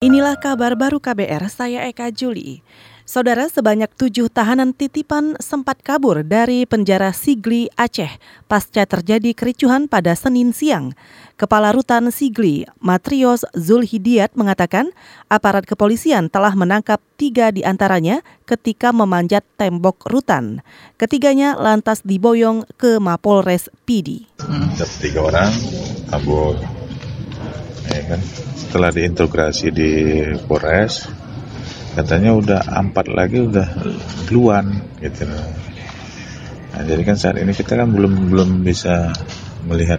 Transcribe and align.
Inilah 0.00 0.40
kabar 0.40 0.80
baru 0.80 0.96
KBR, 0.96 1.52
saya 1.52 1.84
Eka 1.84 2.08
Juli. 2.08 2.64
Saudara, 3.04 3.52
sebanyak 3.52 3.92
tujuh 4.00 4.32
tahanan 4.32 4.72
titipan 4.72 5.36
sempat 5.36 5.76
kabur 5.84 6.24
dari 6.24 6.64
penjara 6.64 7.12
Sigli, 7.12 7.68
Aceh 7.76 8.08
pasca 8.48 8.88
terjadi 8.88 9.36
kericuhan 9.36 9.92
pada 9.92 10.16
Senin 10.16 10.56
siang. 10.56 10.96
Kepala 11.36 11.76
Rutan 11.76 12.08
Sigli, 12.08 12.64
Matrios 12.80 13.44
Zulhidiat 13.52 14.32
mengatakan 14.40 14.88
aparat 15.28 15.68
kepolisian 15.68 16.32
telah 16.32 16.56
menangkap 16.56 17.04
tiga 17.20 17.52
di 17.52 17.60
antaranya 17.60 18.24
ketika 18.48 18.96
memanjat 18.96 19.44
tembok 19.60 20.08
rutan. 20.08 20.64
Ketiganya 20.96 21.60
lantas 21.60 22.00
diboyong 22.08 22.64
ke 22.80 22.96
Mapolres 22.96 23.68
Pidi. 23.84 24.24
Tiga 25.04 25.28
orang 25.28 25.52
kabur 26.08 26.79
ya 27.90 28.02
kan? 28.14 28.20
Setelah 28.56 28.90
diintegrasi 28.94 29.66
di 29.74 29.90
Polres 30.46 31.08
katanya 31.90 32.38
udah 32.38 32.60
empat 32.70 33.10
lagi 33.10 33.42
udah 33.42 33.66
duluan 34.30 34.78
gitu. 35.02 35.26
Nah, 35.26 36.82
jadi 36.86 37.02
kan 37.02 37.16
saat 37.18 37.36
ini 37.42 37.50
kita 37.50 37.74
kan 37.74 37.90
belum 37.90 38.30
belum 38.30 38.62
bisa 38.62 39.10
melihat 39.66 39.98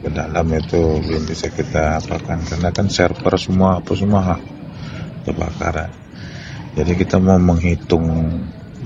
ke 0.00 0.08
dalam 0.12 0.46
itu 0.52 1.00
belum 1.00 1.24
bisa 1.28 1.48
kita 1.52 2.00
apakan 2.00 2.44
karena 2.44 2.68
kan 2.72 2.92
server 2.92 3.36
semua 3.40 3.80
apa 3.80 3.92
semua 3.96 4.36
kebakaran. 5.24 5.90
Jadi 6.76 6.92
kita 6.94 7.18
mau 7.18 7.40
menghitung 7.40 8.06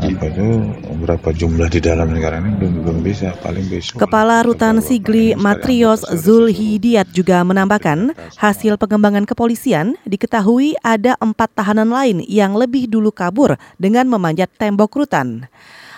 apa 0.04 0.28
itu 0.28 0.48
berapa 1.00 1.28
jumlah 1.32 1.68
di 1.72 1.80
dalam 1.80 2.12
negara 2.12 2.36
ini 2.36 2.52
belum 2.60 2.74
belum 2.84 2.98
bisa 3.00 3.32
paling 3.40 3.64
besok. 3.72 4.04
Kepala 4.04 4.44
Rutan 4.44 4.84
Sigli 4.84 5.32
Matrios 5.32 6.04
Zulhidiat 6.04 7.08
juga 7.16 7.40
menambahkan 7.40 8.12
hasil 8.36 8.76
pengembangan 8.76 9.24
kepolisian 9.24 9.96
diketahui 10.04 10.76
ada 10.84 11.16
empat 11.24 11.56
tahanan 11.56 11.88
lain 11.88 12.20
yang 12.28 12.52
lebih 12.52 12.84
dulu 12.84 13.08
kabur 13.08 13.56
dengan 13.80 14.04
memanjat 14.04 14.52
tembok 14.60 14.92
rutan. 14.92 15.48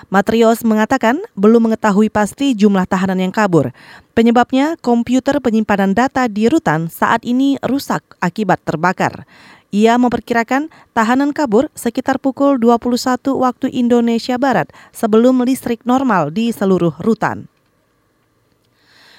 Matrios 0.07 0.63
mengatakan 0.63 1.19
belum 1.35 1.67
mengetahui 1.67 2.15
pasti 2.15 2.55
jumlah 2.55 2.87
tahanan 2.87 3.19
yang 3.19 3.35
kabur. 3.35 3.75
Penyebabnya 4.15 4.79
komputer 4.79 5.43
penyimpanan 5.43 5.99
data 5.99 6.31
di 6.31 6.47
rutan 6.47 6.87
saat 6.87 7.27
ini 7.27 7.59
rusak 7.67 8.07
akibat 8.23 8.63
terbakar. 8.63 9.27
Ia 9.75 9.99
memperkirakan 9.99 10.71
tahanan 10.95 11.35
kabur 11.35 11.67
sekitar 11.75 12.23
pukul 12.23 12.57
21 12.63 13.19
waktu 13.35 13.67
Indonesia 13.75 14.39
Barat 14.39 14.71
sebelum 14.95 15.43
listrik 15.43 15.83
normal 15.83 16.31
di 16.31 16.55
seluruh 16.55 16.95
rutan. 17.03 17.51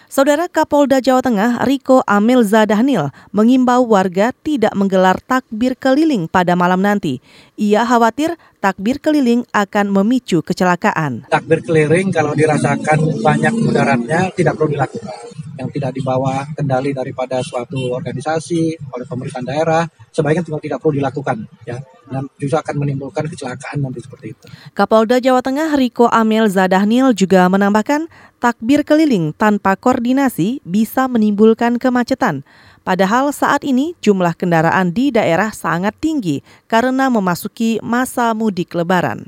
Saudara 0.08 0.48
Kapolda 0.48 1.04
Jawa 1.04 1.20
Tengah 1.20 1.68
Riko 1.68 2.00
Amil 2.08 2.40
Zadahnil 2.48 3.12
mengimbau 3.36 3.84
warga 3.84 4.32
tidak 4.32 4.72
menggelar 4.72 5.20
takbir 5.20 5.76
keliling 5.76 6.32
pada 6.32 6.56
malam 6.56 6.80
nanti. 6.80 7.20
Ia 7.60 7.84
khawatir 7.84 8.40
takbir 8.64 9.04
keliling 9.04 9.44
akan 9.52 9.92
memicu 9.92 10.40
kecelakaan. 10.40 11.28
Takbir 11.28 11.60
keliling 11.60 12.16
kalau 12.16 12.32
dirasakan 12.32 13.20
banyak 13.20 13.52
mudaratnya 13.52 14.32
tidak 14.32 14.56
perlu 14.56 14.80
dilakukan 14.80 15.28
yang 15.60 15.70
tidak 15.74 15.92
dibawa 15.92 16.46
kendali 16.56 16.96
daripada 16.96 17.44
suatu 17.44 17.92
organisasi 17.92 18.80
oleh 18.94 19.06
pemerintahan 19.10 19.44
daerah 19.44 19.84
sebaiknya 20.18 20.42
juga 20.42 20.58
tidak 20.66 20.82
perlu 20.82 20.98
dilakukan 20.98 21.46
ya 21.70 21.78
dan 22.10 22.26
justru 22.42 22.58
akan 22.58 22.76
menimbulkan 22.82 23.30
kecelakaan 23.30 23.86
nanti 23.86 24.02
seperti 24.02 24.34
itu. 24.34 24.46
Kapolda 24.74 25.22
Jawa 25.22 25.46
Tengah 25.46 25.78
Riko 25.78 26.10
Amel 26.10 26.50
Zadahnil 26.50 27.14
juga 27.14 27.46
menambahkan 27.46 28.10
takbir 28.42 28.82
keliling 28.82 29.38
tanpa 29.38 29.78
koordinasi 29.78 30.66
bisa 30.66 31.06
menimbulkan 31.06 31.78
kemacetan. 31.78 32.42
Padahal 32.82 33.36
saat 33.36 33.68
ini 33.68 33.94
jumlah 34.00 34.34
kendaraan 34.34 34.96
di 34.96 35.12
daerah 35.12 35.52
sangat 35.52 35.94
tinggi 36.00 36.40
karena 36.72 37.12
memasuki 37.12 37.84
masa 37.84 38.32
mudik 38.32 38.74
lebaran. 38.74 39.28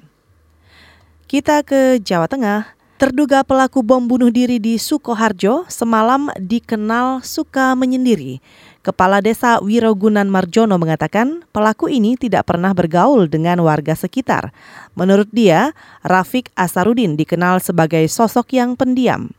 Kita 1.29 1.61
ke 1.61 2.01
Jawa 2.01 2.25
Tengah. 2.25 2.79
Terduga 2.99 3.47
pelaku 3.47 3.79
bom 3.79 4.03
bunuh 4.03 4.27
diri 4.27 4.59
di 4.59 4.75
Sukoharjo 4.75 5.63
semalam 5.71 6.27
dikenal 6.35 7.23
suka 7.23 7.71
menyendiri. 7.71 8.43
Kepala 8.79 9.19
Desa 9.19 9.59
Wirogunan 9.59 10.31
Marjono 10.31 10.79
mengatakan 10.79 11.43
pelaku 11.51 11.91
ini 11.91 12.15
tidak 12.15 12.47
pernah 12.47 12.71
bergaul 12.71 13.27
dengan 13.27 13.59
warga 13.59 13.91
sekitar. 13.91 14.55
Menurut 14.95 15.27
dia, 15.35 15.75
Rafik 15.99 16.47
Asarudin 16.55 17.19
dikenal 17.19 17.59
sebagai 17.59 18.07
sosok 18.07 18.55
yang 18.55 18.79
pendiam. 18.79 19.35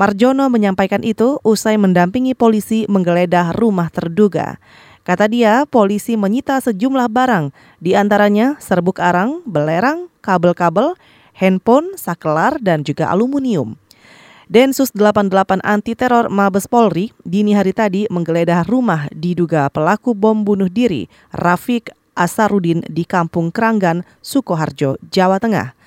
Marjono 0.00 0.48
menyampaikan 0.48 1.04
itu 1.04 1.36
usai 1.44 1.76
mendampingi 1.76 2.32
polisi 2.32 2.88
menggeledah 2.88 3.52
rumah 3.52 3.92
terduga. 3.92 4.56
Kata 5.04 5.28
dia, 5.28 5.68
polisi 5.68 6.16
menyita 6.16 6.56
sejumlah 6.64 7.12
barang, 7.12 7.52
di 7.84 7.92
antaranya 7.92 8.56
serbuk 8.64 8.96
arang, 8.96 9.44
belerang, 9.44 10.08
kabel-kabel, 10.24 10.96
handphone, 11.36 12.00
sakelar, 12.00 12.56
dan 12.64 12.80
juga 12.80 13.12
aluminium. 13.12 13.76
Densus 14.50 14.90
88 14.90 15.62
anti 15.62 15.94
teror 15.94 16.26
Mabes 16.26 16.66
Polri 16.66 17.14
dini 17.22 17.54
hari 17.54 17.70
tadi 17.70 18.10
menggeledah 18.10 18.66
rumah 18.66 19.06
diduga 19.14 19.70
pelaku 19.70 20.10
bom 20.10 20.42
bunuh 20.42 20.66
diri 20.66 21.06
Rafik 21.30 21.94
Asarudin 22.18 22.82
di 22.90 23.06
Kampung 23.06 23.54
Keranggan, 23.54 24.02
Sukoharjo, 24.18 24.98
Jawa 25.06 25.38
Tengah. 25.38 25.78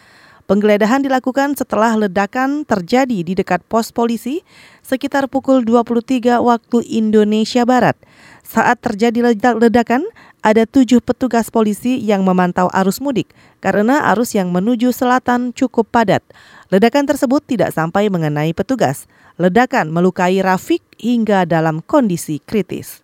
Penggeledahan 0.48 1.04
dilakukan 1.04 1.60
setelah 1.60 2.08
ledakan 2.08 2.64
terjadi 2.64 3.20
di 3.28 3.36
dekat 3.36 3.68
pos 3.68 3.92
polisi 3.92 4.48
sekitar 4.80 5.28
pukul 5.28 5.68
23 5.68 6.40
waktu 6.40 6.88
Indonesia 6.88 7.68
Barat. 7.68 8.00
Saat 8.48 8.80
terjadi 8.80 9.36
ledakan, 9.60 10.08
ada 10.44 10.68
tujuh 10.68 11.00
petugas 11.00 11.48
polisi 11.48 12.04
yang 12.04 12.28
memantau 12.28 12.68
arus 12.76 13.00
mudik 13.00 13.32
karena 13.64 14.12
arus 14.12 14.36
yang 14.36 14.52
menuju 14.52 14.92
selatan 14.92 15.56
cukup 15.56 15.88
padat. 15.88 16.22
Ledakan 16.68 17.08
tersebut 17.08 17.40
tidak 17.48 17.72
sampai 17.72 18.12
mengenai 18.12 18.52
petugas. 18.52 19.08
Ledakan 19.40 19.90
melukai 19.90 20.44
Rafik 20.44 20.84
hingga 21.00 21.48
dalam 21.48 21.80
kondisi 21.80 22.44
kritis. 22.44 23.02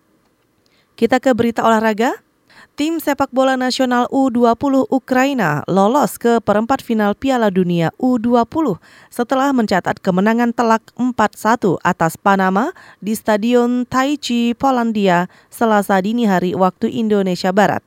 Kita 0.94 1.16
ke 1.16 1.32
berita 1.32 1.64
olahraga. 1.64 2.20
Tim 2.80 2.96
sepak 2.96 3.28
bola 3.28 3.60
nasional 3.60 4.08
U20 4.08 4.88
Ukraina 4.88 5.60
lolos 5.68 6.16
ke 6.16 6.40
perempat 6.40 6.80
final 6.80 7.12
Piala 7.12 7.52
Dunia 7.52 7.92
U20 8.00 8.80
setelah 9.12 9.52
mencatat 9.52 10.00
kemenangan 10.00 10.48
telak 10.56 10.80
4-1 10.96 11.76
atas 11.84 12.16
Panama 12.16 12.72
di 13.04 13.12
Stadion 13.12 13.84
Taichi, 13.84 14.56
Polandia, 14.56 15.28
Selasa 15.52 16.00
dini 16.00 16.24
hari 16.24 16.56
waktu 16.56 16.88
Indonesia 16.88 17.52
Barat. 17.52 17.84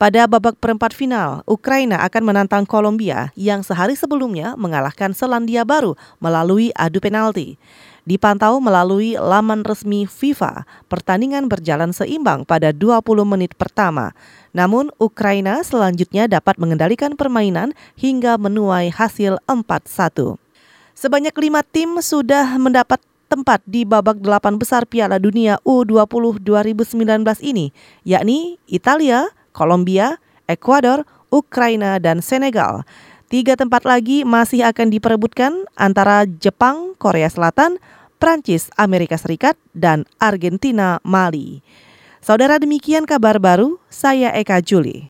Pada 0.00 0.24
babak 0.24 0.56
perempat 0.56 0.96
final, 0.96 1.44
Ukraina 1.44 2.00
akan 2.00 2.24
menantang 2.24 2.64
Kolombia 2.64 3.36
yang 3.36 3.60
sehari 3.60 4.00
sebelumnya 4.00 4.56
mengalahkan 4.56 5.12
Selandia 5.12 5.68
Baru 5.68 5.92
melalui 6.24 6.72
adu 6.72 7.04
penalti. 7.04 7.60
Dipantau 8.10 8.58
melalui 8.58 9.14
laman 9.14 9.62
resmi 9.62 10.02
FIFA, 10.02 10.66
pertandingan 10.90 11.46
berjalan 11.46 11.94
seimbang 11.94 12.42
pada 12.42 12.74
20 12.74 13.06
menit 13.22 13.54
pertama. 13.54 14.18
Namun 14.50 14.90
Ukraina 14.98 15.62
selanjutnya 15.62 16.26
dapat 16.26 16.58
mengendalikan 16.58 17.14
permainan 17.14 17.70
hingga 17.94 18.34
menuai 18.34 18.90
hasil 18.90 19.38
4-1. 19.46 20.42
Sebanyak 20.98 21.38
lima 21.38 21.62
tim 21.62 22.02
sudah 22.02 22.58
mendapat 22.58 22.98
tempat 23.30 23.62
di 23.62 23.86
babak 23.86 24.18
delapan 24.18 24.58
besar 24.58 24.90
Piala 24.90 25.22
Dunia 25.22 25.62
U20 25.62 26.42
2019 26.42 27.22
ini, 27.46 27.70
yakni 28.02 28.58
Italia, 28.66 29.30
Kolombia, 29.54 30.18
Ekuador, 30.50 31.06
Ukraina, 31.30 32.02
dan 32.02 32.26
Senegal. 32.26 32.82
Tiga 33.30 33.54
tempat 33.54 33.86
lagi 33.86 34.26
masih 34.26 34.66
akan 34.66 34.90
diperebutkan 34.90 35.62
antara 35.78 36.26
Jepang, 36.26 36.98
Korea 36.98 37.30
Selatan, 37.30 37.78
Prancis, 38.20 38.68
Amerika 38.76 39.16
Serikat, 39.16 39.56
dan 39.72 40.04
Argentina, 40.20 41.00
Mali. 41.00 41.64
Saudara 42.20 42.60
demikian 42.60 43.08
kabar 43.08 43.40
baru, 43.40 43.80
saya 43.88 44.28
Eka 44.36 44.60
Juli. 44.60 45.08